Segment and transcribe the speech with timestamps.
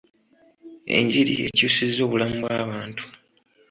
[0.97, 3.03] Enjiri ekyusizza obulamu bw'abantu.